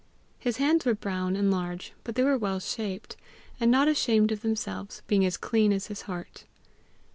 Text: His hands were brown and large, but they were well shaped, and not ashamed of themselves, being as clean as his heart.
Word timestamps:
His 0.39 0.57
hands 0.57 0.83
were 0.83 0.95
brown 0.95 1.35
and 1.35 1.51
large, 1.51 1.93
but 2.03 2.15
they 2.15 2.23
were 2.23 2.35
well 2.35 2.59
shaped, 2.59 3.17
and 3.59 3.69
not 3.69 3.87
ashamed 3.87 4.31
of 4.31 4.41
themselves, 4.41 5.03
being 5.05 5.23
as 5.27 5.37
clean 5.37 5.71
as 5.71 5.85
his 5.93 6.01
heart. 6.09 6.45